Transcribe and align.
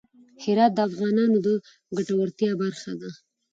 هرات 0.43 0.71
د 0.75 0.79
افغانانو 0.89 1.37
د 1.45 1.47
ګټورتیا 1.97 2.51
برخه 2.63 2.91
ده. 3.01 3.09